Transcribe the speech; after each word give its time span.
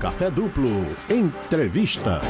Café 0.00 0.30
Duplo. 0.30 0.70
Entrevista. 1.10 2.22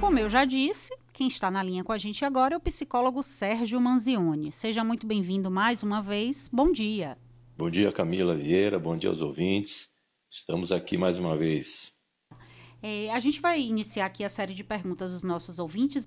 Como 0.00 0.18
eu 0.18 0.30
já 0.30 0.46
disse, 0.46 0.96
quem 1.12 1.26
está 1.26 1.50
na 1.50 1.62
linha 1.62 1.84
com 1.84 1.92
a 1.92 1.98
gente 1.98 2.24
agora 2.24 2.54
é 2.54 2.56
o 2.56 2.60
psicólogo 2.60 3.22
Sérgio 3.22 3.78
Manzioni. 3.78 4.50
Seja 4.50 4.82
muito 4.82 5.06
bem-vindo 5.06 5.50
mais 5.50 5.82
uma 5.82 6.00
vez. 6.00 6.48
Bom 6.50 6.72
dia. 6.72 7.18
Bom 7.54 7.68
dia, 7.68 7.92
Camila 7.92 8.34
Vieira. 8.34 8.78
Bom 8.78 8.96
dia 8.96 9.10
aos 9.10 9.20
ouvintes. 9.20 9.90
Estamos 10.30 10.72
aqui 10.72 10.96
mais 10.96 11.18
uma 11.18 11.36
vez. 11.36 11.92
É, 12.82 13.10
a 13.10 13.20
gente 13.20 13.42
vai 13.42 13.60
iniciar 13.60 14.06
aqui 14.06 14.24
a 14.24 14.30
série 14.30 14.54
de 14.54 14.64
perguntas 14.64 15.12
dos 15.12 15.22
nossos 15.22 15.58
ouvintes. 15.58 16.06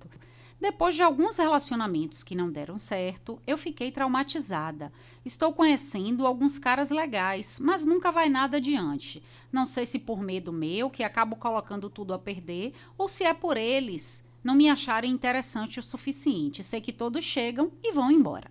Depois 0.62 0.94
de 0.94 1.02
alguns 1.02 1.38
relacionamentos 1.38 2.22
que 2.22 2.36
não 2.36 2.48
deram 2.48 2.78
certo, 2.78 3.42
eu 3.44 3.58
fiquei 3.58 3.90
traumatizada. 3.90 4.92
Estou 5.24 5.52
conhecendo 5.52 6.24
alguns 6.24 6.56
caras 6.56 6.88
legais, 6.88 7.58
mas 7.58 7.84
nunca 7.84 8.12
vai 8.12 8.28
nada 8.28 8.58
adiante. 8.58 9.20
Não 9.50 9.66
sei 9.66 9.84
se 9.84 9.98
por 9.98 10.22
medo 10.22 10.52
meu, 10.52 10.88
que 10.88 11.02
acabo 11.02 11.34
colocando 11.34 11.90
tudo 11.90 12.14
a 12.14 12.18
perder, 12.18 12.74
ou 12.96 13.08
se 13.08 13.24
é 13.24 13.34
por 13.34 13.56
eles 13.56 14.22
não 14.44 14.54
me 14.54 14.70
acharem 14.70 15.10
interessante 15.10 15.80
o 15.80 15.82
suficiente. 15.82 16.62
Sei 16.62 16.80
que 16.80 16.92
todos 16.92 17.24
chegam 17.24 17.72
e 17.82 17.90
vão 17.90 18.08
embora. 18.12 18.48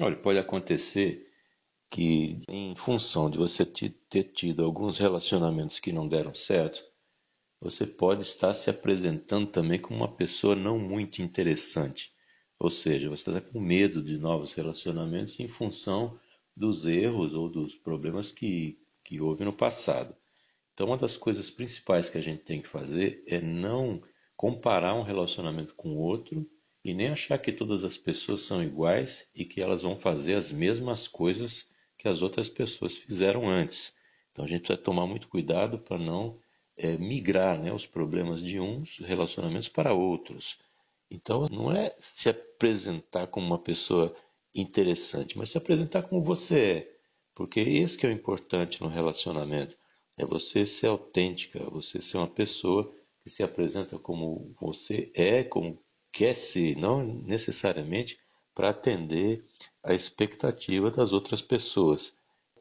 Olha, 0.00 0.16
pode 0.16 0.38
acontecer 0.38 1.30
que, 1.90 2.40
em 2.48 2.74
função 2.74 3.28
de 3.28 3.36
você 3.36 3.66
ter 3.66 4.22
tido 4.32 4.64
alguns 4.64 4.96
relacionamentos 4.98 5.80
que 5.80 5.92
não 5.92 6.08
deram 6.08 6.34
certo, 6.34 6.82
você 7.60 7.86
pode 7.86 8.22
estar 8.22 8.52
se 8.54 8.68
apresentando 8.68 9.46
também 9.46 9.78
como 9.78 10.00
uma 10.00 10.16
pessoa 10.16 10.54
não 10.54 10.78
muito 10.78 11.22
interessante. 11.22 12.12
Ou 12.58 12.70
seja, 12.70 13.08
você 13.08 13.30
está 13.30 13.40
com 13.40 13.60
medo 13.60 14.02
de 14.02 14.18
novos 14.18 14.52
relacionamentos 14.52 15.38
em 15.40 15.48
função 15.48 16.18
dos 16.56 16.86
erros 16.86 17.34
ou 17.34 17.48
dos 17.48 17.74
problemas 17.74 18.32
que, 18.32 18.78
que 19.04 19.20
houve 19.20 19.44
no 19.44 19.52
passado. 19.52 20.14
Então, 20.72 20.86
uma 20.88 20.96
das 20.96 21.16
coisas 21.16 21.50
principais 21.50 22.08
que 22.10 22.18
a 22.18 22.22
gente 22.22 22.42
tem 22.42 22.60
que 22.60 22.68
fazer 22.68 23.22
é 23.26 23.40
não 23.40 24.00
comparar 24.36 24.94
um 24.94 25.02
relacionamento 25.02 25.74
com 25.74 25.90
o 25.90 25.98
outro 25.98 26.46
e 26.84 26.94
nem 26.94 27.08
achar 27.08 27.38
que 27.38 27.50
todas 27.50 27.84
as 27.84 27.96
pessoas 27.96 28.42
são 28.42 28.62
iguais 28.62 29.28
e 29.34 29.44
que 29.44 29.60
elas 29.60 29.82
vão 29.82 29.96
fazer 29.96 30.34
as 30.34 30.52
mesmas 30.52 31.08
coisas 31.08 31.66
que 31.98 32.06
as 32.06 32.20
outras 32.22 32.48
pessoas 32.48 32.96
fizeram 32.98 33.48
antes. 33.48 33.94
Então, 34.30 34.44
a 34.44 34.48
gente 34.48 34.60
precisa 34.60 34.78
tomar 34.78 35.06
muito 35.06 35.28
cuidado 35.28 35.78
para 35.78 35.98
não 35.98 36.38
é, 36.76 36.96
migrar 36.96 37.60
né, 37.60 37.72
os 37.72 37.86
problemas 37.86 38.42
de 38.42 38.60
uns 38.60 38.98
relacionamentos 38.98 39.68
para 39.68 39.94
outros. 39.94 40.58
Então, 41.10 41.46
não 41.50 41.72
é 41.72 41.94
se 41.98 42.28
apresentar 42.28 43.26
como 43.28 43.46
uma 43.46 43.58
pessoa 43.58 44.14
interessante, 44.54 45.38
mas 45.38 45.50
se 45.50 45.58
apresentar 45.58 46.02
como 46.02 46.22
você 46.22 46.60
é. 46.60 46.96
Porque 47.34 47.60
esse 47.60 47.96
que 47.98 48.06
é 48.06 48.08
o 48.08 48.12
importante 48.12 48.82
no 48.82 48.88
relacionamento. 48.88 49.76
É 50.16 50.24
você 50.24 50.64
ser 50.64 50.86
autêntica, 50.86 51.58
você 51.70 52.00
ser 52.00 52.16
uma 52.16 52.26
pessoa 52.26 52.90
que 53.22 53.28
se 53.28 53.42
apresenta 53.42 53.98
como 53.98 54.54
você 54.58 55.12
é, 55.14 55.44
como 55.44 55.78
quer 56.10 56.34
ser, 56.34 56.76
não 56.76 57.04
necessariamente 57.04 58.18
para 58.54 58.70
atender 58.70 59.44
a 59.82 59.92
expectativa 59.92 60.90
das 60.90 61.12
outras 61.12 61.42
pessoas. 61.42 62.16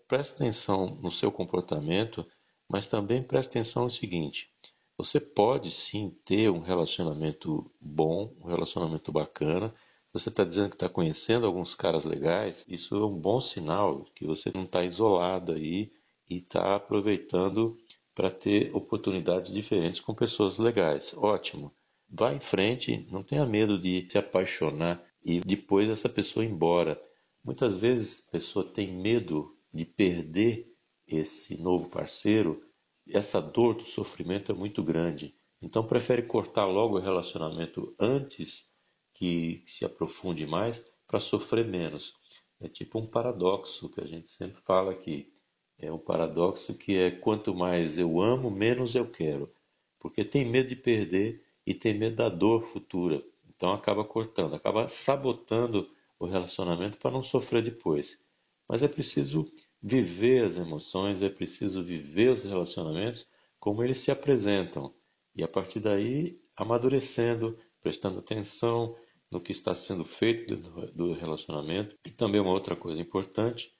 Preste 0.10 0.34
atenção 0.34 0.94
no 1.02 1.10
seu 1.10 1.32
comportamento 1.32 2.28
mas 2.70 2.88
também 2.88 3.24
preste 3.24 3.52
atenção 3.52 3.84
no 3.84 3.90
seguinte: 3.90 4.50
você 4.98 5.20
pode 5.20 5.72
sim 5.72 6.18
ter 6.24 6.50
um 6.50 6.62
relacionamento 6.62 7.70
bom, 7.82 8.34
um 8.42 8.48
relacionamento 8.48 9.12
bacana. 9.12 9.74
Você 10.14 10.30
está 10.30 10.46
dizendo 10.46 10.70
que 10.70 10.76
está 10.76 10.88
conhecendo 10.88 11.46
alguns 11.46 11.76
caras 11.76 12.06
legais, 12.06 12.66
isso 12.70 12.96
é 12.96 13.06
um 13.06 13.20
bom 13.20 13.42
sinal 13.42 14.06
que 14.16 14.26
você 14.26 14.50
não 14.54 14.64
está 14.64 14.84
isolado 14.86 15.52
aí 15.52 15.92
e 16.30 16.38
está 16.38 16.78
aproveitando 16.78 17.78
para 18.16 18.32
ter 18.32 18.74
oportunidades 18.74 19.54
diferentes 19.54 20.00
com 20.00 20.16
pessoas 20.16 20.58
legais. 20.58 21.14
Ótimo. 21.18 21.74
Vá 22.10 22.34
em 22.34 22.40
frente, 22.40 23.06
não 23.12 23.22
tenha 23.22 23.46
medo 23.46 23.78
de 23.78 24.08
se 24.10 24.18
apaixonar 24.18 25.04
e 25.24 25.42
depois 25.42 25.90
essa 25.90 26.08
pessoa 26.08 26.46
ir 26.46 26.50
embora. 26.50 26.98
Muitas 27.44 27.78
vezes 27.78 28.24
a 28.30 28.32
pessoa 28.32 28.64
tem 28.64 28.88
medo 28.94 29.54
de 29.74 29.84
perder 29.84 30.66
esse 31.08 31.62
novo 31.62 31.90
parceiro, 31.90 32.64
essa 33.08 33.42
dor 33.42 33.76
do 33.76 33.84
sofrimento 33.84 34.52
é 34.52 34.56
muito 34.56 34.84
grande. 34.84 35.36
Então 35.62 35.86
prefere 35.86 36.24
cortar 36.24 36.66
logo 36.66 36.98
o 36.98 37.02
relacionamento 37.02 37.96
antes 38.00 38.70
que 39.14 39.64
se 39.66 39.86
aprofunde 39.86 40.46
mais 40.46 40.84
para 41.08 41.20
sofrer 41.20 41.66
menos. 41.66 42.14
É 42.60 42.68
tipo 42.68 43.00
um 43.00 43.06
paradoxo 43.08 43.90
que 43.90 44.02
a 44.02 44.06
gente 44.06 44.30
sempre 44.30 44.62
fala 44.62 44.92
aqui. 44.92 45.32
É 45.78 45.92
um 45.92 46.00
paradoxo 46.00 46.74
que 46.74 46.98
é 46.98 47.12
quanto 47.12 47.54
mais 47.54 47.98
eu 47.98 48.22
amo, 48.22 48.50
menos 48.50 48.96
eu 48.96 49.10
quero. 49.10 49.52
Porque 50.00 50.24
tem 50.24 50.46
medo 50.46 50.70
de 50.70 50.76
perder 50.76 51.44
e 51.66 51.74
tem 51.74 51.94
medo 51.94 52.16
da 52.16 52.30
dor 52.30 52.66
futura. 52.68 53.24
Então 53.50 53.72
acaba 53.72 54.04
cortando, 54.04 54.56
acaba 54.56 54.88
sabotando 54.88 55.90
o 56.20 56.26
relacionamento 56.26 56.98
para 56.98 57.12
não 57.12 57.24
sofrer 57.24 57.64
depois. 57.64 58.20
Mas 58.68 58.84
é 58.84 58.88
preciso 58.88 59.52
viver 59.88 60.44
as 60.44 60.58
emoções, 60.58 61.22
é 61.22 61.30
preciso 61.30 61.84
viver 61.84 62.32
os 62.32 62.44
relacionamentos 62.44 63.28
como 63.60 63.84
eles 63.84 64.00
se 64.00 64.10
apresentam. 64.10 64.92
E 65.36 65.44
a 65.44 65.48
partir 65.48 65.80
daí, 65.80 66.42
amadurecendo, 66.58 67.56
prestando 67.84 68.18
atenção 68.18 68.98
no 69.30 69.40
que 69.40 69.52
está 69.52 69.76
sendo 69.76 70.04
feito 70.04 70.56
do 70.96 71.14
relacionamento. 71.14 71.96
E 72.04 72.10
também 72.10 72.42
uma 72.42 72.50
outra 72.50 72.76
coisa 72.76 73.00
importante 73.00 73.72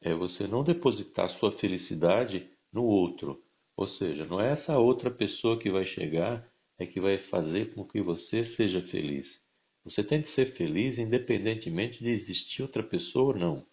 é 0.00 0.12
você 0.12 0.48
não 0.48 0.64
depositar 0.64 1.30
sua 1.30 1.52
felicidade 1.52 2.50
no 2.72 2.82
outro. 2.82 3.40
Ou 3.76 3.86
seja, 3.86 4.26
não 4.26 4.40
é 4.40 4.50
essa 4.50 4.76
outra 4.78 5.12
pessoa 5.12 5.56
que 5.56 5.70
vai 5.70 5.84
chegar 5.84 6.44
é 6.76 6.84
que 6.84 6.98
vai 6.98 7.16
fazer 7.16 7.72
com 7.72 7.86
que 7.86 8.02
você 8.02 8.44
seja 8.44 8.82
feliz. 8.82 9.44
Você 9.84 10.02
tem 10.02 10.20
que 10.20 10.28
ser 10.28 10.46
feliz 10.46 10.98
independentemente 10.98 12.02
de 12.02 12.10
existir 12.10 12.62
outra 12.62 12.82
pessoa 12.82 13.32
ou 13.32 13.38
não. 13.38 13.71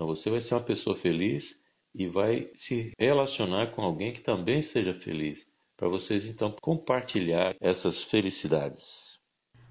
Então 0.00 0.08
você 0.08 0.30
vai 0.30 0.40
ser 0.40 0.54
uma 0.54 0.62
pessoa 0.62 0.96
feliz 0.96 1.60
e 1.94 2.06
vai 2.06 2.50
se 2.54 2.90
relacionar 2.98 3.72
com 3.72 3.82
alguém 3.82 4.14
que 4.14 4.22
também 4.22 4.62
seja 4.62 4.94
feliz, 4.94 5.46
para 5.76 5.90
vocês 5.90 6.24
então 6.24 6.56
compartilhar 6.58 7.54
essas 7.60 8.02
felicidades. 8.02 9.20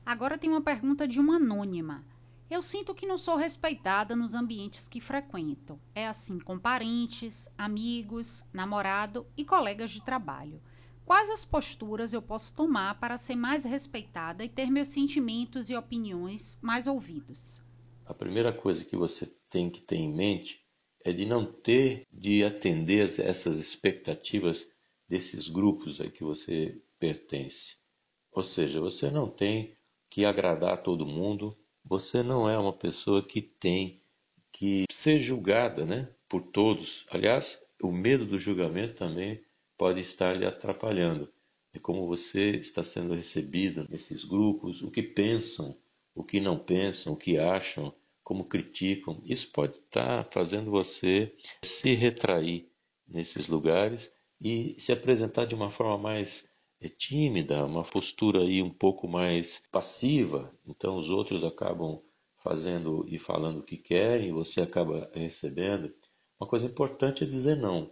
Agora 0.05 0.37
tem 0.37 0.47
uma 0.47 0.61
pergunta 0.61 1.07
de 1.07 1.19
uma 1.19 1.37
anônima. 1.37 2.05
Eu 2.47 2.61
sinto 2.61 2.93
que 2.93 3.07
não 3.07 3.17
sou 3.17 3.37
respeitada 3.37 4.15
nos 4.15 4.35
ambientes 4.35 4.87
que 4.87 5.01
frequento. 5.01 5.81
É 5.95 6.05
assim 6.05 6.37
com 6.37 6.59
parentes, 6.59 7.49
amigos, 7.57 8.45
namorado 8.53 9.25
e 9.35 9.43
colegas 9.43 9.89
de 9.89 10.05
trabalho. 10.05 10.61
Quais 11.07 11.27
as 11.31 11.43
posturas 11.43 12.13
eu 12.13 12.21
posso 12.21 12.53
tomar 12.53 12.99
para 12.99 13.17
ser 13.17 13.35
mais 13.35 13.63
respeitada 13.63 14.45
e 14.45 14.49
ter 14.49 14.69
meus 14.69 14.89
sentimentos 14.89 15.71
e 15.71 15.75
opiniões 15.75 16.55
mais 16.61 16.85
ouvidos? 16.85 17.63
a 18.09 18.13
primeira 18.13 18.51
coisa 18.51 18.83
que 18.83 18.97
você 18.97 19.31
tem 19.49 19.69
que 19.69 19.81
ter 19.81 19.97
em 19.97 20.13
mente 20.13 20.63
é 21.03 21.11
de 21.11 21.25
não 21.25 21.45
ter 21.45 22.05
de 22.11 22.43
atender 22.43 23.05
essas 23.21 23.59
expectativas 23.59 24.67
desses 25.07 25.47
grupos 25.47 25.99
a 26.01 26.09
que 26.09 26.23
você 26.23 26.81
pertence. 26.99 27.77
Ou 28.31 28.43
seja, 28.43 28.79
você 28.79 29.09
não 29.09 29.29
tem 29.29 29.75
que 30.09 30.25
agradar 30.25 30.83
todo 30.83 31.05
mundo, 31.05 31.55
você 31.83 32.21
não 32.21 32.49
é 32.49 32.57
uma 32.57 32.73
pessoa 32.73 33.23
que 33.23 33.41
tem 33.41 34.01
que 34.51 34.85
ser 34.91 35.19
julgada 35.19 35.85
né, 35.85 36.09
por 36.27 36.41
todos. 36.41 37.05
Aliás, 37.09 37.59
o 37.81 37.91
medo 37.91 38.25
do 38.25 38.37
julgamento 38.37 38.95
também 38.95 39.41
pode 39.77 40.01
estar 40.01 40.37
lhe 40.37 40.45
atrapalhando. 40.45 41.31
É 41.73 41.79
como 41.79 42.07
você 42.07 42.51
está 42.51 42.83
sendo 42.83 43.13
recebido 43.13 43.87
nesses 43.89 44.25
grupos, 44.25 44.81
o 44.81 44.91
que 44.91 45.01
pensam 45.01 45.75
o 46.19 46.23
que 46.23 46.41
não 46.41 46.57
pensam, 46.57 47.13
o 47.13 47.17
que 47.17 47.37
acham, 47.37 47.93
como 48.29 48.45
criticam. 48.45 49.19
Isso 49.25 49.49
pode 49.51 49.73
estar 49.73 50.23
fazendo 50.25 50.69
você 50.69 51.35
se 51.63 51.95
retrair 51.95 52.69
nesses 53.07 53.47
lugares 53.47 54.13
e 54.39 54.75
se 54.77 54.91
apresentar 54.91 55.45
de 55.45 55.55
uma 55.55 55.71
forma 55.71 55.97
mais 55.97 56.47
é, 56.79 56.87
tímida, 56.87 57.65
uma 57.65 57.83
postura 57.83 58.41
aí 58.41 58.61
um 58.61 58.69
pouco 58.69 59.07
mais 59.07 59.63
passiva. 59.71 60.53
Então 60.67 60.95
os 60.99 61.09
outros 61.09 61.43
acabam 61.43 61.99
fazendo 62.37 63.03
e 63.07 63.17
falando 63.17 63.61
o 63.61 63.63
que 63.63 63.77
querem 63.77 64.27
e 64.29 64.31
você 64.31 64.61
acaba 64.61 65.09
recebendo. 65.11 65.91
Uma 66.39 66.47
coisa 66.47 66.67
importante 66.67 67.23
é 67.23 67.27
dizer 67.27 67.57
não. 67.57 67.91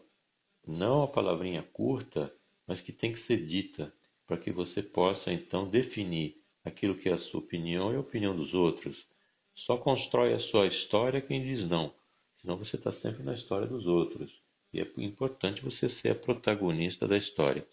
Não 0.68 1.02
a 1.02 1.08
palavrinha 1.08 1.64
curta, 1.64 2.32
mas 2.68 2.80
que 2.80 2.92
tem 2.92 3.12
que 3.12 3.20
ser 3.20 3.44
dita 3.44 3.92
para 4.28 4.38
que 4.38 4.52
você 4.52 4.84
possa 4.84 5.34
então 5.34 5.68
definir 5.68 6.36
aquilo 6.64 6.94
que 6.94 7.10
é 7.10 7.14
a 7.14 7.18
sua 7.18 7.40
opinião 7.40 7.92
e 7.92 7.96
a 7.96 8.02
opinião 8.02 8.36
dos 8.36 8.54
outros. 8.54 9.08
Só 9.58 9.76
constrói 9.76 10.36
a 10.36 10.40
sua 10.40 10.68
história 10.68 11.20
quem 11.20 11.42
diz 11.42 11.68
não, 11.68 11.92
senão 12.40 12.58
você 12.58 12.76
está 12.76 12.92
sempre 12.92 13.24
na 13.24 13.34
história 13.34 13.66
dos 13.66 13.88
outros. 13.88 14.40
E 14.72 14.80
é 14.80 14.88
importante 14.98 15.64
você 15.64 15.90
ser 15.90 16.10
a 16.12 16.16
protagonista 16.16 17.08
da 17.08 17.18
história. 17.18 17.68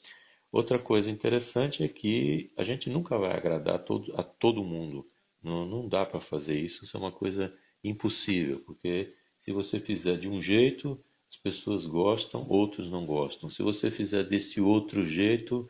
Outra 0.50 0.78
coisa 0.78 1.10
interessante 1.10 1.84
é 1.84 1.88
que 1.88 2.50
a 2.56 2.64
gente 2.64 2.88
nunca 2.88 3.18
vai 3.18 3.36
agradar 3.36 3.74
a 3.74 3.78
todo, 3.78 4.18
a 4.18 4.22
todo 4.22 4.64
mundo. 4.64 5.06
Não, 5.42 5.66
não 5.66 5.86
dá 5.86 6.06
para 6.06 6.20
fazer 6.20 6.58
isso, 6.58 6.86
isso 6.86 6.96
é 6.96 7.00
uma 7.00 7.12
coisa 7.12 7.54
impossível, 7.84 8.58
porque 8.64 9.12
se 9.38 9.52
você 9.52 9.78
fizer 9.78 10.16
de 10.16 10.26
um 10.26 10.40
jeito, 10.40 10.98
as 11.30 11.36
pessoas 11.36 11.84
gostam, 11.86 12.48
outros 12.48 12.90
não 12.90 13.04
gostam. 13.04 13.50
Se 13.50 13.62
você 13.62 13.90
fizer 13.90 14.22
desse 14.24 14.58
outro 14.58 15.06
jeito, 15.06 15.68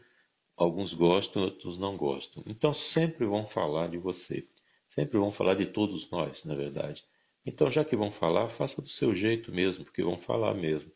alguns 0.56 0.94
gostam, 0.94 1.42
outros 1.42 1.76
não 1.76 1.96
gostam. 1.96 2.40
Então 2.46 2.72
sempre 2.72 3.26
vão 3.26 3.44
falar 3.44 3.88
de 3.88 3.98
você. 3.98 4.46
Sempre 4.94 5.18
vão 5.18 5.32
falar 5.32 5.54
de 5.54 5.66
todos 5.66 6.08
nós, 6.10 6.44
na 6.44 6.54
verdade. 6.54 7.04
Então, 7.44 7.70
já 7.70 7.84
que 7.84 7.96
vão 7.96 8.10
falar, 8.10 8.48
faça 8.48 8.80
do 8.80 8.88
seu 8.88 9.14
jeito 9.14 9.52
mesmo, 9.52 9.84
porque 9.84 10.02
vão 10.02 10.16
falar 10.16 10.54
mesmo. 10.54 10.92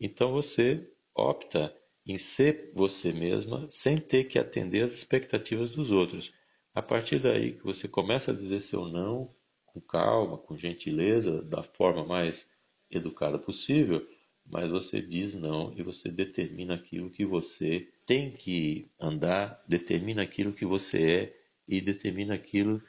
Então 0.00 0.32
você 0.32 0.88
opta 1.14 1.76
em 2.06 2.16
ser 2.16 2.72
você 2.74 3.12
mesma 3.12 3.68
sem 3.70 3.98
ter 3.98 4.24
que 4.24 4.38
atender 4.38 4.82
às 4.82 4.94
expectativas 4.94 5.72
dos 5.74 5.90
outros. 5.90 6.32
A 6.74 6.80
partir 6.80 7.18
daí 7.18 7.52
que 7.52 7.64
você 7.64 7.86
começa 7.86 8.30
a 8.30 8.34
dizer 8.34 8.60
seu 8.60 8.86
não 8.86 9.28
com 9.66 9.80
calma, 9.80 10.38
com 10.38 10.56
gentileza, 10.56 11.42
da 11.42 11.62
forma 11.62 12.04
mais 12.04 12.48
educada 12.90 13.38
possível, 13.38 14.04
mas 14.46 14.68
você 14.68 15.02
diz 15.02 15.34
não 15.34 15.72
e 15.76 15.82
você 15.82 16.08
determina 16.08 16.74
aquilo 16.74 17.10
que 17.10 17.24
você 17.24 17.88
tem 18.06 18.32
que 18.32 18.90
andar, 18.98 19.60
determina 19.68 20.22
aquilo 20.22 20.52
que 20.52 20.64
você 20.64 21.12
é 21.12 21.40
e 21.68 21.80
determina 21.80 22.34
aquilo 22.34 22.80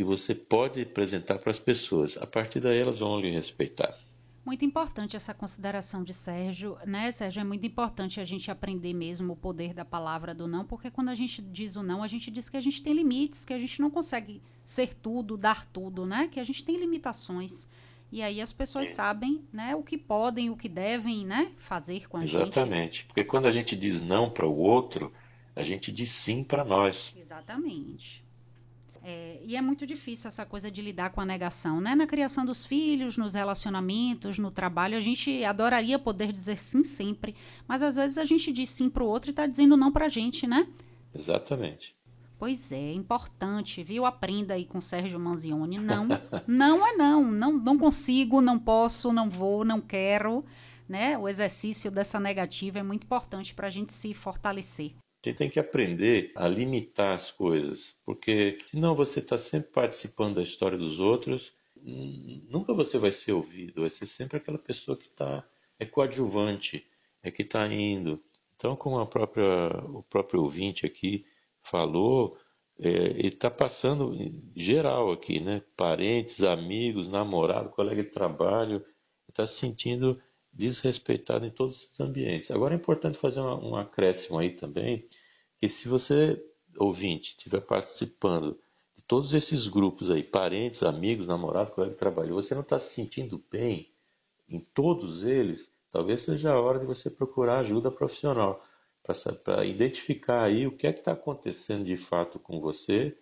que 0.00 0.04
você 0.04 0.34
pode 0.34 0.80
apresentar 0.80 1.38
para 1.38 1.50
as 1.50 1.58
pessoas. 1.58 2.16
A 2.16 2.26
partir 2.26 2.58
daí 2.58 2.78
elas 2.78 3.00
vão 3.00 3.20
lhe 3.20 3.30
respeitar. 3.30 3.94
Muito 4.46 4.64
importante 4.64 5.14
essa 5.14 5.34
consideração 5.34 6.02
de 6.02 6.14
Sérgio, 6.14 6.78
né, 6.86 7.12
Sérgio? 7.12 7.40
É 7.40 7.44
muito 7.44 7.66
importante 7.66 8.18
a 8.18 8.24
gente 8.24 8.50
aprender 8.50 8.94
mesmo 8.94 9.34
o 9.34 9.36
poder 9.36 9.74
da 9.74 9.84
palavra 9.84 10.34
do 10.34 10.48
não, 10.48 10.64
porque 10.64 10.90
quando 10.90 11.10
a 11.10 11.14
gente 11.14 11.42
diz 11.42 11.76
o 11.76 11.82
não, 11.82 12.02
a 12.02 12.06
gente 12.06 12.30
diz 12.30 12.48
que 12.48 12.56
a 12.56 12.62
gente 12.62 12.82
tem 12.82 12.94
limites, 12.94 13.44
que 13.44 13.52
a 13.52 13.58
gente 13.58 13.78
não 13.78 13.90
consegue 13.90 14.40
ser 14.64 14.94
tudo, 14.94 15.36
dar 15.36 15.66
tudo, 15.66 16.06
né? 16.06 16.28
Que 16.32 16.40
a 16.40 16.44
gente 16.44 16.64
tem 16.64 16.78
limitações. 16.78 17.68
E 18.10 18.22
aí 18.22 18.40
as 18.40 18.54
pessoas 18.54 18.88
é. 18.88 18.92
sabem, 18.92 19.44
né, 19.52 19.76
o 19.76 19.82
que 19.82 19.98
podem, 19.98 20.48
o 20.48 20.56
que 20.56 20.68
devem, 20.68 21.26
né, 21.26 21.52
fazer 21.58 22.08
com 22.08 22.16
a 22.16 22.24
Exatamente. 22.24 22.46
gente. 22.46 22.58
Exatamente. 22.58 23.04
Porque 23.04 23.22
quando 23.22 23.44
a 23.44 23.52
gente 23.52 23.76
diz 23.76 24.00
não 24.00 24.30
para 24.30 24.46
o 24.46 24.56
outro, 24.56 25.12
a 25.54 25.62
gente 25.62 25.92
diz 25.92 26.08
sim 26.08 26.42
para 26.42 26.64
nós. 26.64 27.14
Exatamente. 27.18 28.29
É, 29.02 29.40
e 29.42 29.56
é 29.56 29.62
muito 29.62 29.86
difícil 29.86 30.28
essa 30.28 30.44
coisa 30.44 30.70
de 30.70 30.82
lidar 30.82 31.10
com 31.10 31.20
a 31.20 31.24
negação, 31.24 31.80
né? 31.80 31.94
Na 31.94 32.06
criação 32.06 32.44
dos 32.44 32.66
filhos, 32.66 33.16
nos 33.16 33.34
relacionamentos, 33.34 34.38
no 34.38 34.50
trabalho, 34.50 34.96
a 34.96 35.00
gente 35.00 35.42
adoraria 35.44 35.98
poder 35.98 36.32
dizer 36.32 36.58
sim 36.58 36.84
sempre, 36.84 37.34
mas 37.66 37.82
às 37.82 37.96
vezes 37.96 38.18
a 38.18 38.24
gente 38.24 38.52
diz 38.52 38.68
sim 38.68 38.90
para 38.90 39.02
o 39.02 39.06
outro 39.06 39.30
e 39.30 39.32
está 39.32 39.46
dizendo 39.46 39.76
não 39.76 39.90
para 39.90 40.06
a 40.06 40.08
gente, 40.08 40.46
né? 40.46 40.68
Exatamente. 41.14 41.94
Pois 42.38 42.72
é, 42.72 42.76
é 42.76 42.92
importante, 42.92 43.82
viu? 43.82 44.06
Aprenda 44.06 44.54
aí 44.54 44.64
com 44.64 44.78
o 44.78 44.82
Sérgio 44.82 45.18
Manzioni. 45.18 45.78
Não, 45.78 46.06
não 46.46 46.86
é 46.86 46.92
não, 46.92 47.30
não, 47.30 47.52
não 47.52 47.78
consigo, 47.78 48.40
não 48.40 48.58
posso, 48.58 49.12
não 49.12 49.28
vou, 49.28 49.64
não 49.64 49.80
quero, 49.80 50.44
né? 50.88 51.16
O 51.16 51.28
exercício 51.28 51.90
dessa 51.90 52.20
negativa 52.20 52.78
é 52.78 52.82
muito 52.82 53.04
importante 53.04 53.54
para 53.54 53.66
a 53.66 53.70
gente 53.70 53.92
se 53.92 54.12
fortalecer. 54.12 54.94
Você 55.22 55.34
tem 55.34 55.50
que 55.50 55.60
aprender 55.60 56.32
a 56.34 56.48
limitar 56.48 57.14
as 57.14 57.30
coisas, 57.30 57.94
porque 58.04 58.58
senão 58.66 58.94
você 58.94 59.20
está 59.20 59.36
sempre 59.36 59.70
participando 59.70 60.36
da 60.36 60.42
história 60.42 60.78
dos 60.78 60.98
outros, 60.98 61.52
nunca 62.48 62.72
você 62.72 62.98
vai 62.98 63.12
ser 63.12 63.32
ouvido, 63.32 63.82
vai 63.82 63.90
ser 63.90 64.06
sempre 64.06 64.38
aquela 64.38 64.58
pessoa 64.58 64.96
que 64.96 65.08
está 65.08 65.46
é 65.78 65.86
coadjuvante, 65.86 66.86
é 67.22 67.30
que 67.30 67.42
está 67.42 67.66
indo. 67.66 68.22
Então, 68.54 68.76
como 68.76 69.04
própria, 69.06 69.68
o 69.88 70.02
próprio 70.02 70.42
ouvinte 70.42 70.84
aqui 70.84 71.24
falou, 71.62 72.36
é, 72.78 72.88
ele 72.88 73.28
está 73.28 73.50
passando 73.50 74.14
geral 74.54 75.10
aqui, 75.10 75.40
né? 75.40 75.62
Parentes, 75.76 76.42
amigos, 76.42 77.08
namorado, 77.08 77.70
colega 77.70 78.02
de 78.02 78.10
trabalho, 78.10 78.84
está 79.28 79.46
se 79.46 79.54
sentindo 79.60 80.20
desrespeitado 80.52 81.46
em 81.46 81.50
todos 81.50 81.76
esses 81.76 82.00
ambientes. 82.00 82.50
Agora 82.50 82.74
é 82.74 82.76
importante 82.76 83.18
fazer 83.18 83.40
um 83.40 83.76
acréscimo 83.76 84.38
aí 84.38 84.50
também, 84.50 85.06
que 85.58 85.68
se 85.68 85.88
você, 85.88 86.42
ouvinte, 86.76 87.30
estiver 87.30 87.60
participando 87.60 88.58
de 88.96 89.02
todos 89.02 89.32
esses 89.32 89.66
grupos 89.66 90.10
aí, 90.10 90.22
parentes, 90.22 90.82
amigos, 90.82 91.26
namorados, 91.26 91.74
colega 91.74 91.92
de 91.92 91.98
trabalho, 91.98 92.34
você 92.34 92.54
não 92.54 92.62
está 92.62 92.78
se 92.78 92.94
sentindo 92.94 93.42
bem 93.50 93.92
em 94.48 94.58
todos 94.58 95.22
eles, 95.22 95.70
talvez 95.92 96.22
seja 96.22 96.52
a 96.52 96.60
hora 96.60 96.78
de 96.78 96.86
você 96.86 97.08
procurar 97.08 97.60
ajuda 97.60 97.90
profissional 97.90 98.62
para 99.44 99.64
identificar 99.64 100.44
aí 100.44 100.66
o 100.66 100.76
que 100.76 100.86
é 100.86 100.92
que 100.92 100.98
está 100.98 101.12
acontecendo 101.12 101.84
de 101.84 101.96
fato 101.96 102.38
com 102.38 102.60
você 102.60 103.16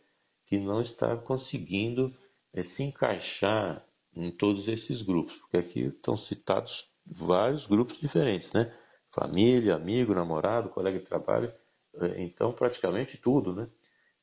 que 0.47 0.59
não 0.59 0.81
está 0.81 1.17
conseguindo 1.17 2.11
é, 2.53 2.65
se 2.65 2.83
encaixar 2.83 3.85
em 4.15 4.31
todos 4.31 4.67
esses 4.69 5.03
grupos, 5.03 5.37
porque 5.37 5.59
aqui 5.59 5.81
estão 5.81 6.17
citados 6.17 6.89
vários 7.11 7.67
grupos 7.67 7.99
diferentes, 7.99 8.53
né? 8.53 8.73
Família, 9.11 9.75
amigo, 9.75 10.15
namorado, 10.15 10.69
colega 10.69 10.99
de 10.99 11.05
trabalho, 11.05 11.53
é, 11.95 12.23
então 12.23 12.53
praticamente 12.53 13.17
tudo, 13.17 13.55
né? 13.55 13.69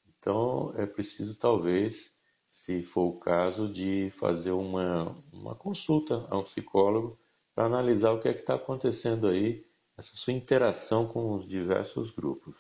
Então 0.08 0.74
é 0.78 0.86
preciso 0.86 1.36
talvez, 1.36 2.14
se 2.50 2.82
for 2.82 3.08
o 3.08 3.20
caso, 3.20 3.72
de 3.72 4.10
fazer 4.12 4.52
uma, 4.52 5.16
uma 5.32 5.56
consulta 5.56 6.26
a 6.30 6.38
um 6.38 6.44
psicólogo 6.44 7.18
para 7.54 7.66
analisar 7.66 8.12
o 8.12 8.20
que 8.20 8.28
é 8.28 8.34
que 8.34 8.42
está 8.42 8.56
acontecendo 8.56 9.28
aí, 9.28 9.66
essa 9.98 10.16
sua 10.16 10.34
interação 10.34 11.08
com 11.08 11.34
os 11.34 11.48
diversos 11.48 12.12
grupos. 12.12 12.56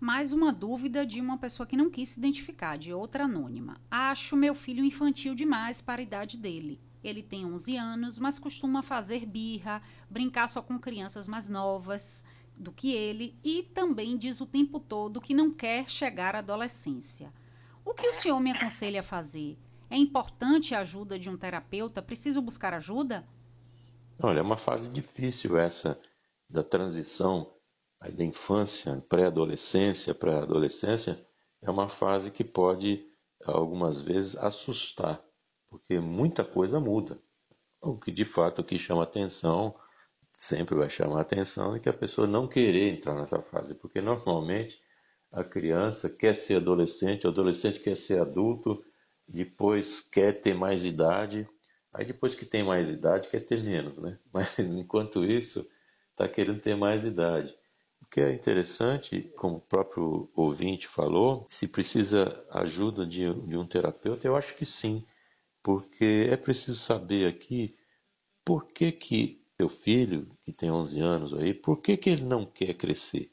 Mais 0.00 0.32
uma 0.32 0.52
dúvida 0.52 1.06
de 1.06 1.20
uma 1.20 1.38
pessoa 1.38 1.66
que 1.66 1.76
não 1.76 1.90
quis 1.90 2.10
se 2.10 2.18
identificar, 2.18 2.76
de 2.76 2.92
outra 2.92 3.24
anônima. 3.24 3.80
Acho 3.90 4.36
meu 4.36 4.54
filho 4.54 4.84
infantil 4.84 5.34
demais 5.34 5.80
para 5.80 6.00
a 6.00 6.02
idade 6.02 6.36
dele. 6.36 6.80
Ele 7.04 7.22
tem 7.22 7.44
11 7.44 7.76
anos, 7.76 8.18
mas 8.18 8.38
costuma 8.38 8.82
fazer 8.82 9.26
birra, 9.26 9.82
brincar 10.08 10.48
só 10.48 10.62
com 10.62 10.78
crianças 10.78 11.28
mais 11.28 11.50
novas 11.50 12.24
do 12.56 12.72
que 12.72 12.92
ele 12.92 13.38
e 13.44 13.62
também 13.62 14.16
diz 14.16 14.40
o 14.40 14.46
tempo 14.46 14.80
todo 14.80 15.20
que 15.20 15.34
não 15.34 15.52
quer 15.52 15.90
chegar 15.90 16.34
à 16.34 16.38
adolescência. 16.38 17.30
O 17.84 17.92
que 17.92 18.08
o 18.08 18.12
senhor 18.14 18.40
me 18.40 18.52
aconselha 18.52 19.00
a 19.00 19.02
fazer? 19.02 19.58
É 19.90 19.96
importante 19.98 20.74
a 20.74 20.80
ajuda 20.80 21.18
de 21.18 21.28
um 21.28 21.36
terapeuta? 21.36 22.00
Preciso 22.00 22.40
buscar 22.40 22.72
ajuda? 22.72 23.28
Olha, 24.18 24.38
é 24.38 24.42
uma 24.42 24.56
fase 24.56 24.90
difícil 24.90 25.58
essa 25.58 26.00
da 26.48 26.62
transição 26.62 27.52
da 28.00 28.24
infância, 28.24 29.04
pré-adolescência 29.08 30.14
para 30.14 30.42
adolescência. 30.42 31.22
É 31.60 31.70
uma 31.70 31.88
fase 31.88 32.30
que 32.30 32.44
pode, 32.44 33.04
algumas 33.44 34.00
vezes, 34.00 34.36
assustar 34.36 35.22
porque 35.74 35.98
muita 35.98 36.44
coisa 36.44 36.78
muda. 36.78 37.18
O 37.82 37.98
que 37.98 38.12
de 38.12 38.24
fato 38.24 38.60
o 38.60 38.64
que 38.64 38.78
chama 38.78 39.02
atenção, 39.02 39.74
sempre 40.38 40.76
vai 40.76 40.88
chamar 40.88 41.20
atenção, 41.20 41.74
é 41.74 41.80
que 41.80 41.88
a 41.88 41.92
pessoa 41.92 42.28
não 42.28 42.46
querer 42.46 42.92
entrar 42.92 43.14
nessa 43.16 43.42
fase, 43.42 43.74
porque 43.74 44.00
normalmente 44.00 44.78
a 45.32 45.42
criança 45.42 46.08
quer 46.08 46.36
ser 46.36 46.58
adolescente, 46.58 47.26
o 47.26 47.30
adolescente 47.30 47.80
quer 47.80 47.96
ser 47.96 48.20
adulto, 48.20 48.84
depois 49.26 50.00
quer 50.00 50.40
ter 50.40 50.54
mais 50.54 50.84
idade, 50.84 51.44
aí 51.92 52.04
depois 52.04 52.36
que 52.36 52.46
tem 52.46 52.62
mais 52.62 52.90
idade 52.90 53.28
quer 53.28 53.40
ter 53.40 53.60
menos, 53.60 53.96
né? 53.98 54.16
Mas 54.32 54.56
enquanto 54.60 55.24
isso, 55.24 55.66
está 56.12 56.28
querendo 56.28 56.60
ter 56.60 56.76
mais 56.76 57.04
idade. 57.04 57.52
O 58.00 58.06
que 58.06 58.20
é 58.20 58.32
interessante, 58.32 59.22
como 59.36 59.56
o 59.56 59.60
próprio 59.60 60.30
ouvinte 60.36 60.86
falou, 60.86 61.46
se 61.48 61.66
precisa 61.66 62.46
ajuda 62.52 63.04
de, 63.04 63.34
de 63.42 63.56
um 63.56 63.66
terapeuta, 63.66 64.24
eu 64.24 64.36
acho 64.36 64.54
que 64.54 64.64
sim 64.64 65.04
porque 65.64 66.28
é 66.30 66.36
preciso 66.36 66.78
saber 66.78 67.26
aqui 67.26 67.74
por 68.44 68.66
que 68.66 68.92
que 68.92 69.42
seu 69.56 69.68
filho, 69.68 70.28
que 70.44 70.52
tem 70.52 70.70
11 70.70 71.00
anos 71.00 71.32
aí, 71.32 71.54
por 71.54 71.80
que 71.80 71.96
que 71.96 72.10
ele 72.10 72.22
não 72.24 72.44
quer 72.44 72.74
crescer? 72.74 73.32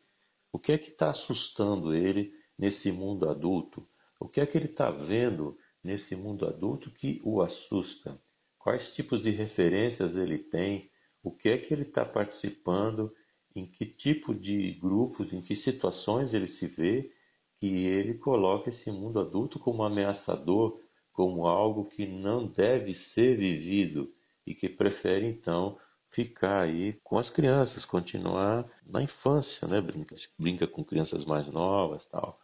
O 0.49 0.57
que 0.57 0.71
é 0.71 0.77
que 0.77 0.91
está 0.91 1.09
assustando 1.09 1.93
ele 1.93 2.33
nesse 2.57 2.89
mundo 2.89 3.27
adulto? 3.29 3.85
O 4.17 4.29
que 4.29 4.39
é 4.39 4.45
que 4.45 4.57
ele 4.57 4.67
está 4.67 4.89
vendo 4.89 5.57
nesse 5.83 6.15
mundo 6.15 6.47
adulto 6.47 6.89
que 6.89 7.19
o 7.25 7.41
assusta? 7.41 8.17
Quais 8.57 8.93
tipos 8.93 9.21
de 9.21 9.31
referências 9.31 10.15
ele 10.15 10.37
tem? 10.37 10.89
O 11.21 11.31
que 11.31 11.49
é 11.49 11.57
que 11.57 11.73
ele 11.73 11.83
está 11.83 12.05
participando? 12.05 13.13
Em 13.53 13.65
que 13.65 13.85
tipo 13.85 14.33
de 14.33 14.71
grupos, 14.75 15.33
em 15.33 15.41
que 15.41 15.55
situações 15.55 16.33
ele 16.33 16.47
se 16.47 16.67
vê 16.67 17.11
que 17.59 17.67
ele 17.87 18.13
coloca 18.13 18.69
esse 18.69 18.89
mundo 18.89 19.19
adulto 19.19 19.59
como 19.59 19.83
ameaçador, 19.83 20.80
como 21.11 21.47
algo 21.47 21.85
que 21.85 22.07
não 22.07 22.47
deve 22.47 22.93
ser 22.93 23.37
vivido 23.37 24.11
e 24.45 24.55
que 24.55 24.69
prefere 24.69 25.25
então 25.25 25.77
ficar 26.09 26.61
aí 26.61 26.93
com 27.03 27.17
as 27.17 27.29
crianças, 27.29 27.85
continuar 27.85 28.65
na 28.85 29.01
infância, 29.01 29.67
né? 29.67 29.79
Brinca, 29.79 30.15
brinca 30.37 30.67
com 30.67 30.83
crianças 30.83 31.25
mais 31.25 31.47
novas, 31.47 32.05
tal. 32.05 32.39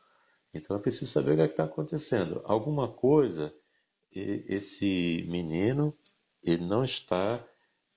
Então 0.54 0.76
é 0.78 0.80
preciso 0.80 1.12
saber 1.12 1.34
o 1.34 1.36
que 1.36 1.42
é 1.42 1.46
está 1.46 1.66
acontecendo. 1.66 2.42
Alguma 2.46 2.88
coisa 2.88 3.54
esse 4.12 5.26
menino 5.28 5.94
ele 6.42 6.66
não 6.66 6.84
está 6.84 7.46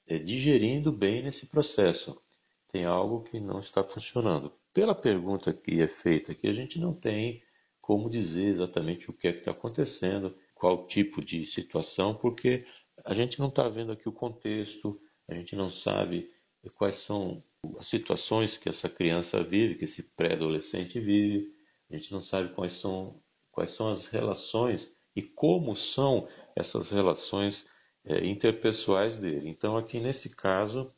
é, 0.06 0.18
digerindo 0.18 0.90
bem 0.90 1.22
nesse 1.22 1.46
processo. 1.46 2.20
Tem 2.68 2.84
algo 2.84 3.22
que 3.22 3.40
não 3.40 3.60
está 3.60 3.82
funcionando. 3.82 4.52
Pela 4.72 4.94
pergunta 4.94 5.52
que 5.52 5.80
é 5.80 5.88
feita 5.88 6.32
aqui, 6.32 6.48
a 6.48 6.52
gente 6.52 6.78
não 6.78 6.92
tem 6.92 7.42
como 7.80 8.10
dizer 8.10 8.46
exatamente 8.46 9.10
o 9.10 9.12
que 9.12 9.28
é 9.28 9.32
que 9.32 9.40
está 9.40 9.50
acontecendo 9.50 10.34
qual 10.60 10.86
tipo 10.86 11.24
de 11.24 11.46
situação, 11.46 12.14
porque 12.14 12.66
a 13.02 13.14
gente 13.14 13.40
não 13.40 13.48
está 13.48 13.66
vendo 13.66 13.92
aqui 13.92 14.06
o 14.06 14.12
contexto, 14.12 15.00
a 15.26 15.34
gente 15.34 15.56
não 15.56 15.70
sabe 15.70 16.28
quais 16.74 16.98
são 16.98 17.42
as 17.78 17.86
situações 17.86 18.58
que 18.58 18.68
essa 18.68 18.86
criança 18.86 19.42
vive, 19.42 19.76
que 19.76 19.86
esse 19.86 20.02
pré-adolescente 20.14 21.00
vive, 21.00 21.50
a 21.90 21.96
gente 21.96 22.12
não 22.12 22.20
sabe 22.20 22.54
quais 22.54 22.74
são, 22.74 23.22
quais 23.50 23.70
são 23.70 23.90
as 23.90 24.08
relações 24.08 24.92
e 25.16 25.22
como 25.22 25.74
são 25.74 26.28
essas 26.54 26.90
relações 26.90 27.66
é, 28.04 28.26
interpessoais 28.26 29.16
dele. 29.16 29.48
Então, 29.48 29.78
aqui 29.78 29.98
nesse 29.98 30.36
caso, 30.36 30.92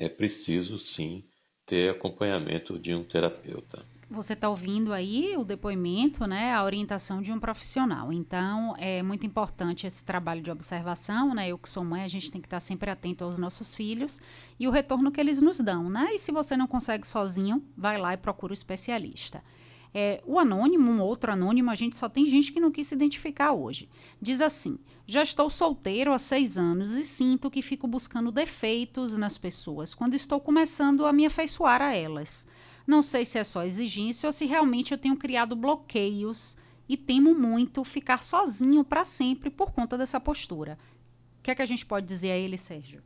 é 0.00 0.08
preciso 0.08 0.80
sim 0.80 1.28
ter 1.64 1.90
acompanhamento 1.90 2.76
de 2.76 2.92
um 2.92 3.04
terapeuta. 3.04 3.86
Você 4.12 4.32
está 4.32 4.48
ouvindo 4.48 4.92
aí 4.92 5.36
o 5.36 5.44
depoimento, 5.44 6.26
né, 6.26 6.52
a 6.52 6.64
orientação 6.64 7.22
de 7.22 7.30
um 7.30 7.38
profissional. 7.38 8.12
Então, 8.12 8.74
é 8.76 9.04
muito 9.04 9.24
importante 9.24 9.86
esse 9.86 10.04
trabalho 10.04 10.42
de 10.42 10.50
observação, 10.50 11.32
né? 11.32 11.48
Eu 11.48 11.56
que 11.56 11.68
sou 11.68 11.84
mãe, 11.84 12.02
a 12.02 12.08
gente 12.08 12.28
tem 12.28 12.40
que 12.40 12.48
estar 12.48 12.58
sempre 12.58 12.90
atento 12.90 13.22
aos 13.22 13.38
nossos 13.38 13.72
filhos 13.72 14.20
e 14.58 14.66
o 14.66 14.72
retorno 14.72 15.12
que 15.12 15.20
eles 15.20 15.40
nos 15.40 15.60
dão, 15.60 15.88
né? 15.88 16.08
E 16.12 16.18
se 16.18 16.32
você 16.32 16.56
não 16.56 16.66
consegue 16.66 17.06
sozinho, 17.06 17.62
vai 17.76 17.98
lá 17.98 18.12
e 18.12 18.16
procura 18.16 18.52
o 18.52 18.54
especialista. 18.54 19.44
É, 19.94 20.20
o 20.26 20.40
anônimo, 20.40 20.90
um 20.90 21.00
outro 21.00 21.30
anônimo, 21.30 21.70
a 21.70 21.76
gente 21.76 21.94
só 21.94 22.08
tem 22.08 22.26
gente 22.26 22.50
que 22.50 22.58
não 22.58 22.72
quis 22.72 22.88
se 22.88 22.96
identificar 22.96 23.52
hoje. 23.52 23.88
Diz 24.20 24.40
assim: 24.40 24.76
já 25.06 25.22
estou 25.22 25.48
solteiro 25.48 26.12
há 26.12 26.18
seis 26.18 26.58
anos 26.58 26.90
e 26.90 27.06
sinto 27.06 27.48
que 27.48 27.62
fico 27.62 27.86
buscando 27.86 28.32
defeitos 28.32 29.16
nas 29.16 29.38
pessoas 29.38 29.94
quando 29.94 30.14
estou 30.14 30.40
começando 30.40 31.06
a 31.06 31.12
me 31.12 31.26
afeiçoar 31.26 31.80
a 31.80 31.94
elas. 31.94 32.44
Não 32.86 33.02
sei 33.02 33.24
se 33.24 33.38
é 33.38 33.44
só 33.44 33.64
exigência 33.64 34.26
ou 34.26 34.32
se 34.32 34.46
realmente 34.46 34.92
eu 34.92 34.98
tenho 34.98 35.16
criado 35.16 35.54
bloqueios 35.54 36.56
e 36.88 36.96
temo 36.96 37.34
muito 37.34 37.84
ficar 37.84 38.22
sozinho 38.22 38.84
para 38.84 39.04
sempre 39.04 39.50
por 39.50 39.72
conta 39.72 39.96
dessa 39.96 40.18
postura. 40.18 40.78
O 41.38 41.42
que 41.42 41.50
é 41.50 41.54
que 41.54 41.62
a 41.62 41.66
gente 41.66 41.86
pode 41.86 42.06
dizer 42.06 42.32
a 42.32 42.36
ele, 42.36 42.58
Sérgio? 42.58 43.02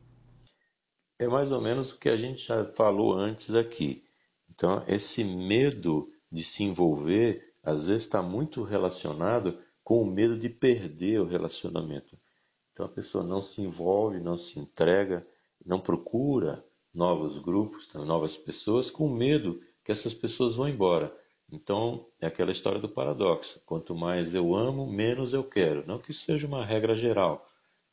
É 1.19 1.29
mais 1.29 1.53
ou 1.53 1.61
menos 1.61 1.93
o 1.93 1.99
que 1.99 2.09
a 2.09 2.17
gente 2.17 2.47
já 2.47 2.65
falou 2.65 3.15
antes 3.15 3.55
aqui. 3.55 4.03
Então, 4.49 4.83
esse 4.89 5.23
medo 5.23 6.09
de 6.31 6.43
se 6.43 6.65
envolver, 6.65 7.55
às 7.63 7.87
vezes 7.87 8.03
está 8.03 8.21
muito 8.21 8.63
relacionado 8.63 9.59
com 9.85 10.03
o 10.03 10.07
medo 10.07 10.39
de 10.39 10.49
perder 10.49 11.21
o 11.21 11.27
relacionamento. 11.27 12.19
Então 12.73 12.87
a 12.87 12.89
pessoa 12.89 13.23
não 13.23 13.41
se 13.41 13.63
envolve, 13.63 14.19
não 14.19 14.37
se 14.37 14.59
entrega, 14.59 15.25
não 15.65 15.79
procura 15.79 16.65
novos 16.95 17.39
grupos, 17.39 17.93
novas 17.93 18.37
pessoas, 18.37 18.91
com 18.91 19.09
medo 19.09 19.61
que 19.83 19.91
essas 19.91 20.15
pessoas 20.15 20.55
vão 20.55 20.69
embora. 20.69 21.15
Então 21.51 22.07
é 22.21 22.27
aquela 22.27 22.53
história 22.53 22.81
do 22.81 22.89
paradoxo: 22.89 23.61
quanto 23.67 23.95
mais 23.95 24.35
eu 24.35 24.55
amo, 24.55 24.87
menos 24.87 25.35
eu 25.35 25.45
quero. 25.45 25.87
Não 25.87 25.99
que 25.99 26.13
isso 26.13 26.25
seja 26.25 26.47
uma 26.47 26.65
regra 26.65 26.97
geral, 26.97 27.47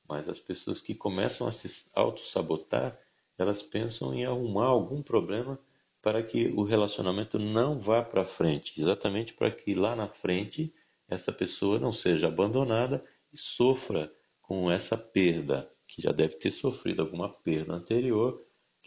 mas 0.07 0.29
as 0.29 0.39
pessoas 0.39 0.79
que 0.79 0.95
começam 0.95 1.47
a 1.47 1.51
se 1.51 1.89
auto-sabotar, 1.95 2.97
elas 3.37 3.61
pensam 3.61 4.13
em 4.13 4.25
arrumar 4.25 4.67
algum 4.67 5.01
problema 5.01 5.59
para 6.01 6.23
que 6.23 6.47
o 6.47 6.63
relacionamento 6.63 7.37
não 7.37 7.79
vá 7.79 8.01
para 8.01 8.25
frente, 8.25 8.81
exatamente 8.81 9.33
para 9.33 9.51
que 9.51 9.73
lá 9.73 9.95
na 9.95 10.07
frente 10.07 10.73
essa 11.07 11.31
pessoa 11.31 11.79
não 11.79 11.91
seja 11.91 12.27
abandonada 12.27 13.03
e 13.31 13.37
sofra 13.37 14.11
com 14.41 14.71
essa 14.71 14.97
perda, 14.97 15.69
que 15.87 16.01
já 16.01 16.11
deve 16.11 16.35
ter 16.35 16.51
sofrido 16.51 17.01
alguma 17.01 17.29
perda 17.29 17.73
anterior, 17.73 18.41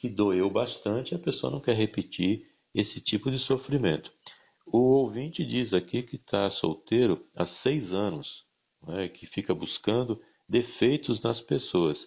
que 0.04 0.08
doeu 0.10 0.50
bastante, 0.50 1.14
a 1.14 1.18
pessoa 1.18 1.50
não 1.50 1.60
quer 1.60 1.74
repetir 1.74 2.46
esse 2.74 3.00
tipo 3.00 3.30
de 3.30 3.38
sofrimento. 3.38 4.12
O 4.66 4.76
ouvinte 4.76 5.42
diz 5.42 5.72
aqui 5.72 6.02
que 6.02 6.16
está 6.16 6.50
solteiro 6.50 7.24
há 7.34 7.46
seis 7.46 7.90
anos, 7.90 8.44
né, 8.86 9.08
que 9.08 9.24
fica 9.24 9.54
buscando 9.54 10.20
defeitos 10.46 11.22
nas 11.22 11.40
pessoas, 11.40 12.06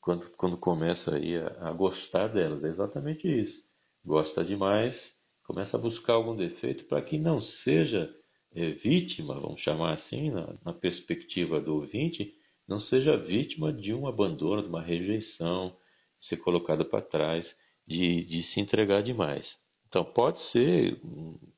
quando, 0.00 0.28
quando 0.32 0.56
começa 0.56 1.14
aí 1.14 1.36
a, 1.36 1.68
a 1.68 1.72
gostar 1.72 2.26
delas. 2.26 2.64
É 2.64 2.68
exatamente 2.68 3.28
isso 3.28 3.62
gosta 4.04 4.44
demais, 4.44 5.14
começa 5.44 5.76
a 5.76 5.80
buscar 5.80 6.14
algum 6.14 6.34
defeito 6.34 6.86
para 6.86 7.00
que 7.00 7.18
não 7.18 7.40
seja 7.40 8.12
é, 8.52 8.70
vítima, 8.70 9.38
vamos 9.38 9.60
chamar 9.60 9.92
assim, 9.92 10.30
na, 10.30 10.54
na, 10.64 10.72
perspectiva 10.72 11.60
do 11.60 11.76
ouvinte, 11.76 12.34
não 12.66 12.80
seja 12.80 13.16
vítima 13.16 13.72
de 13.72 13.94
um 13.94 14.08
abandono, 14.08 14.62
de 14.62 14.68
uma 14.68 14.82
rejeição, 14.82 15.76
ser 16.18 16.36
colocado 16.38 16.84
para 16.84 17.02
trás, 17.02 17.56
de, 17.86 18.24
de 18.24 18.42
se 18.42 18.60
entregar 18.60 19.02
demais. 19.02 19.58
Então, 19.88 20.04
pode 20.04 20.40
ser, 20.40 21.00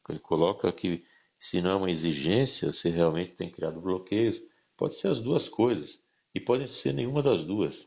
ele 0.08 0.18
coloca 0.20 0.72
que 0.72 1.04
se 1.38 1.60
não 1.60 1.70
é 1.70 1.74
uma 1.74 1.90
exigência, 1.90 2.72
se 2.72 2.88
realmente 2.88 3.32
tem 3.32 3.50
criado 3.50 3.80
bloqueios, 3.80 4.40
pode 4.76 4.94
ser 4.94 5.08
as 5.08 5.20
duas 5.20 5.48
coisas, 5.48 6.00
e 6.34 6.40
pode 6.40 6.68
ser 6.68 6.92
nenhuma 6.92 7.22
das 7.22 7.44
duas. 7.44 7.86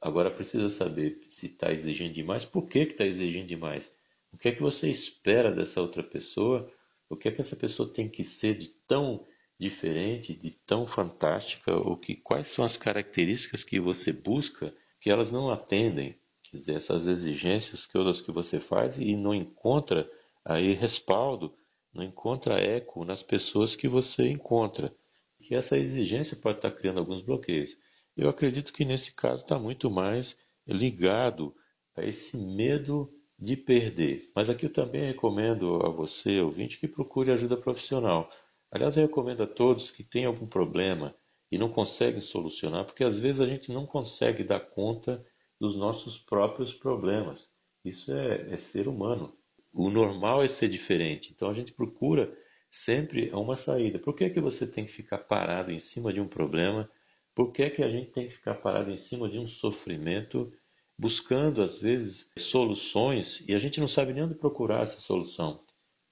Agora 0.00 0.30
precisa 0.30 0.70
saber 0.70 1.18
se 1.30 1.46
está 1.46 1.72
exigindo 1.72 2.12
demais, 2.12 2.44
por 2.44 2.68
que 2.68 2.80
está 2.80 3.04
exigindo 3.04 3.48
demais? 3.48 3.94
O 4.32 4.36
que 4.36 4.48
é 4.48 4.52
que 4.52 4.62
você 4.62 4.88
espera 4.88 5.50
dessa 5.50 5.80
outra 5.80 6.02
pessoa? 6.02 6.70
O 7.08 7.16
que 7.16 7.28
é 7.28 7.32
que 7.32 7.40
essa 7.40 7.56
pessoa 7.56 7.92
tem 7.92 8.08
que 8.08 8.22
ser 8.22 8.58
de 8.58 8.68
tão 8.86 9.26
diferente, 9.58 10.34
de 10.34 10.50
tão 10.50 10.86
fantástica? 10.86 11.74
Ou 11.74 11.96
que 11.96 12.16
quais 12.16 12.48
são 12.48 12.64
as 12.64 12.76
características 12.76 13.64
que 13.64 13.80
você 13.80 14.12
busca 14.12 14.74
que 15.04 15.10
elas 15.10 15.30
não 15.30 15.50
atendem? 15.50 16.18
Quer 16.44 16.56
dizer, 16.56 16.76
essas 16.76 17.06
exigências 17.06 17.86
que 17.86 18.32
você 18.32 18.58
faz 18.58 18.98
e 18.98 19.14
não 19.14 19.34
encontra 19.34 20.08
aí 20.42 20.72
respaldo, 20.72 21.54
não 21.92 22.02
encontra 22.02 22.58
eco 22.58 23.04
nas 23.04 23.22
pessoas 23.22 23.76
que 23.76 23.86
você 23.86 24.30
encontra. 24.30 24.96
Que 25.42 25.54
essa 25.54 25.76
exigência 25.76 26.38
pode 26.38 26.56
estar 26.56 26.70
criando 26.70 27.00
alguns 27.00 27.20
bloqueios. 27.20 27.76
Eu 28.16 28.30
acredito 28.30 28.72
que 28.72 28.82
nesse 28.82 29.12
caso 29.12 29.42
está 29.42 29.58
muito 29.58 29.90
mais 29.90 30.38
ligado 30.66 31.54
a 31.94 32.02
esse 32.02 32.38
medo 32.38 33.12
de 33.38 33.58
perder. 33.58 34.26
Mas 34.34 34.48
aqui 34.48 34.64
eu 34.64 34.72
também 34.72 35.04
recomendo 35.04 35.84
a 35.84 35.90
você, 35.90 36.40
ouvinte, 36.40 36.80
que 36.80 36.88
procure 36.88 37.30
ajuda 37.30 37.58
profissional. 37.58 38.30
Aliás, 38.70 38.96
eu 38.96 39.02
recomendo 39.02 39.42
a 39.42 39.46
todos 39.46 39.90
que 39.90 40.02
têm 40.02 40.24
algum 40.24 40.46
problema 40.46 41.14
e 41.54 41.58
não 41.58 41.68
conseguem 41.68 42.20
solucionar, 42.20 42.84
porque 42.84 43.04
às 43.04 43.18
vezes 43.18 43.40
a 43.40 43.46
gente 43.46 43.72
não 43.72 43.86
consegue 43.86 44.42
dar 44.42 44.60
conta 44.60 45.24
dos 45.60 45.76
nossos 45.76 46.18
próprios 46.18 46.74
problemas. 46.74 47.48
Isso 47.84 48.12
é, 48.12 48.52
é 48.52 48.56
ser 48.56 48.88
humano. 48.88 49.32
O 49.72 49.90
normal 49.90 50.42
é 50.42 50.48
ser 50.48 50.68
diferente. 50.68 51.32
Então 51.32 51.48
a 51.48 51.54
gente 51.54 51.72
procura 51.72 52.36
sempre 52.70 53.30
uma 53.32 53.56
saída. 53.56 53.98
Por 53.98 54.14
que, 54.14 54.24
é 54.24 54.30
que 54.30 54.40
você 54.40 54.66
tem 54.66 54.84
que 54.84 54.92
ficar 54.92 55.18
parado 55.18 55.70
em 55.70 55.78
cima 55.78 56.12
de 56.12 56.20
um 56.20 56.26
problema 56.26 56.90
por 57.34 57.50
que, 57.50 57.64
é 57.64 57.70
que 57.70 57.82
a 57.82 57.88
gente 57.88 58.12
tem 58.12 58.28
que 58.28 58.34
ficar 58.34 58.54
parado 58.54 58.92
em 58.92 58.96
cima 58.96 59.28
de 59.28 59.38
um 59.38 59.48
sofrimento, 59.48 60.52
buscando 60.96 61.62
às 61.62 61.80
vezes 61.80 62.30
soluções 62.38 63.42
e 63.48 63.54
a 63.54 63.58
gente 63.58 63.80
não 63.80 63.88
sabe 63.88 64.12
nem 64.12 64.22
onde 64.22 64.36
procurar 64.36 64.82
essa 64.82 65.00
solução? 65.00 65.60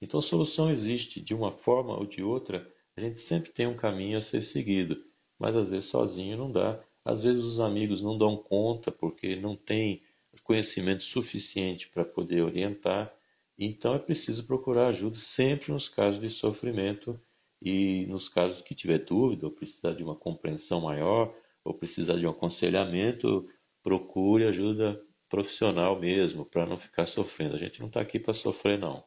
Então, 0.01 0.21
solução 0.21 0.69
existe 0.69 1.21
de 1.21 1.33
uma 1.33 1.49
forma 1.49 1.97
ou 1.97 2.05
de 2.05 2.21
outra, 2.21 2.69
a 2.97 2.99
gente 2.99 3.21
sempre 3.21 3.51
tem 3.51 3.65
um 3.65 3.75
caminho 3.75 4.17
a 4.17 4.21
ser 4.21 4.41
seguido, 4.41 5.01
mas 5.39 5.55
às 5.55 5.69
vezes 5.69 5.85
sozinho 5.85 6.37
não 6.37 6.51
dá. 6.51 6.79
Às 7.05 7.23
vezes 7.23 7.43
os 7.43 7.59
amigos 7.59 8.01
não 8.01 8.17
dão 8.17 8.37
conta 8.37 8.91
porque 8.91 9.35
não 9.35 9.55
têm 9.55 10.01
conhecimento 10.43 11.03
suficiente 11.03 11.89
para 11.89 12.05
poder 12.05 12.41
orientar. 12.41 13.13
Então 13.57 13.93
é 13.93 13.99
preciso 13.99 14.45
procurar 14.45 14.87
ajuda 14.87 15.17
sempre 15.17 15.71
nos 15.71 15.87
casos 15.87 16.19
de 16.19 16.29
sofrimento 16.29 17.19
e 17.61 18.05
nos 18.07 18.27
casos 18.27 18.61
que 18.61 18.75
tiver 18.75 18.99
dúvida 18.99 19.45
ou 19.45 19.51
precisar 19.51 19.93
de 19.93 20.03
uma 20.03 20.15
compreensão 20.15 20.81
maior 20.81 21.33
ou 21.63 21.73
precisar 21.73 22.17
de 22.17 22.25
um 22.25 22.31
aconselhamento, 22.31 23.47
procure 23.81 24.45
ajuda 24.45 25.01
profissional 25.29 25.99
mesmo, 25.99 26.45
para 26.45 26.65
não 26.65 26.77
ficar 26.77 27.05
sofrendo. 27.05 27.55
A 27.55 27.59
gente 27.59 27.79
não 27.79 27.87
está 27.87 28.01
aqui 28.01 28.19
para 28.19 28.33
sofrer, 28.33 28.77
não. 28.77 29.03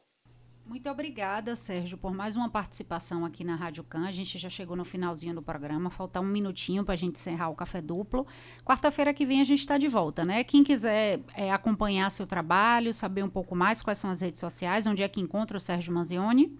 Muito 0.67 0.89
obrigada, 0.89 1.55
Sérgio, 1.55 1.97
por 1.97 2.13
mais 2.13 2.35
uma 2.35 2.49
participação 2.49 3.23
aqui 3.23 3.41
na 3.41 3.55
Rádio 3.55 3.85
Can. 3.85 4.05
A 4.05 4.11
gente 4.11 4.37
já 4.37 4.49
chegou 4.49 4.75
no 4.75 4.83
finalzinho 4.83 5.33
do 5.33 5.41
programa, 5.41 5.89
falta 5.89 6.19
um 6.19 6.25
minutinho 6.25 6.83
para 6.83 6.93
a 6.93 6.97
gente 6.97 7.15
encerrar 7.15 7.47
o 7.49 7.55
Café 7.55 7.81
Duplo. 7.81 8.27
Quarta-feira 8.65 9.13
que 9.13 9.25
vem 9.25 9.39
a 9.39 9.45
gente 9.45 9.61
está 9.61 9.77
de 9.77 9.87
volta, 9.87 10.25
né? 10.25 10.43
Quem 10.43 10.65
quiser 10.65 11.21
é, 11.35 11.53
acompanhar 11.53 12.11
seu 12.11 12.27
trabalho, 12.27 12.93
saber 12.93 13.23
um 13.23 13.29
pouco 13.29 13.55
mais 13.55 13.81
quais 13.81 13.97
são 13.97 14.09
as 14.09 14.19
redes 14.19 14.41
sociais, 14.41 14.85
onde 14.85 15.01
é 15.01 15.07
que 15.07 15.21
encontra 15.21 15.57
o 15.57 15.61
Sérgio 15.61 15.93
Manzioni? 15.93 16.59